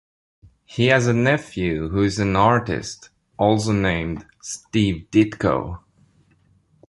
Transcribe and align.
He 0.65 0.87
has 0.87 1.05
a 1.05 1.13
nephew 1.13 1.89
who 1.89 2.01
is 2.01 2.17
an 2.17 2.35
artist, 2.35 3.11
also 3.37 3.71
named 3.71 4.25
Steve 4.41 5.05
Ditko. 5.11 5.79